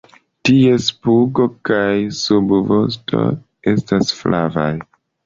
[0.47, 3.21] Ties pugo kaj subvosto
[3.73, 4.71] estas flavaj.